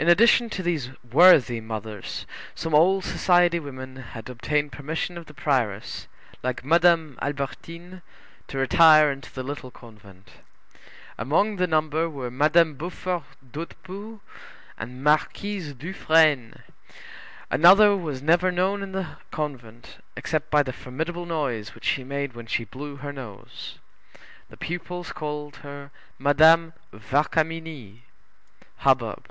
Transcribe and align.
In 0.00 0.08
addition 0.08 0.48
to 0.50 0.62
these 0.62 0.90
worthy 1.02 1.60
mothers, 1.60 2.24
some 2.54 2.72
old 2.72 3.02
society 3.02 3.58
women 3.58 3.96
had 3.96 4.28
obtained 4.30 4.70
permission 4.70 5.18
of 5.18 5.26
the 5.26 5.34
prioress, 5.34 6.06
like 6.40 6.64
Madame 6.64 7.18
Albertine, 7.20 8.02
to 8.46 8.58
retire 8.58 9.10
into 9.10 9.32
the 9.34 9.42
Little 9.42 9.72
Convent. 9.72 10.34
Among 11.18 11.56
the 11.56 11.66
number 11.66 12.08
were 12.08 12.30
Madame 12.30 12.74
Beaufort 12.76 13.24
d'Hautpoul 13.50 14.20
and 14.78 15.02
Marquise 15.02 15.74
Dufresne. 15.74 16.62
Another 17.50 17.96
was 17.96 18.22
never 18.22 18.52
known 18.52 18.84
in 18.84 18.92
the 18.92 19.16
convent 19.32 19.96
except 20.16 20.48
by 20.48 20.62
the 20.62 20.72
formidable 20.72 21.26
noise 21.26 21.74
which 21.74 21.84
she 21.84 22.04
made 22.04 22.34
when 22.34 22.46
she 22.46 22.62
blew 22.62 22.94
her 22.98 23.12
nose. 23.12 23.80
The 24.48 24.56
pupils 24.56 25.10
called 25.10 25.56
her 25.66 25.90
Madame 26.20 26.72
Vacarmini 26.92 28.02
(hubbub). 28.76 29.24